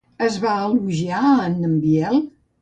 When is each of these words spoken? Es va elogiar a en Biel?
Es 0.27 0.37
va 0.45 0.53
elogiar 0.69 1.19
a 1.33 1.35
en 1.51 1.77
Biel? 1.85 2.19